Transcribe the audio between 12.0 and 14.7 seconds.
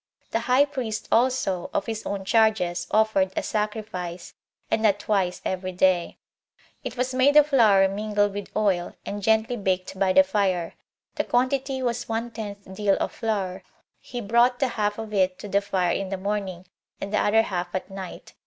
one tenth deal of flour; he brought the